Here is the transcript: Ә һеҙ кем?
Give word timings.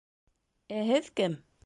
Ә 0.79 0.81
һеҙ 0.89 1.11
кем? 1.23 1.41